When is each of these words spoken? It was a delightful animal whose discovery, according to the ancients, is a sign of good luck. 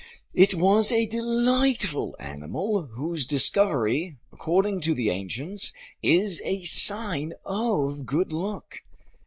It 0.33 0.55
was 0.55 0.91
a 0.91 1.05
delightful 1.05 2.15
animal 2.19 2.87
whose 2.95 3.23
discovery, 3.27 4.17
according 4.33 4.81
to 4.81 4.95
the 4.95 5.11
ancients, 5.11 5.73
is 6.01 6.41
a 6.43 6.63
sign 6.63 7.33
of 7.45 8.03
good 8.07 8.33
luck. 8.33 8.81